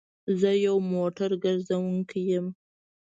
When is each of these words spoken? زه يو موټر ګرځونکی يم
زه 0.39 0.51
يو 0.65 0.75
موټر 0.91 1.31
ګرځونکی 1.43 2.21
يم 2.31 2.47